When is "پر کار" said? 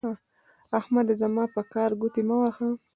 1.53-1.91